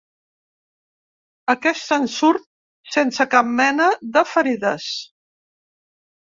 Aquest 1.55 1.83
se'n 1.91 2.09
surt 2.15 2.49
sense 2.97 3.29
cap 3.37 3.53
mena 3.61 3.93
de 4.19 4.27
ferides. 4.33 4.91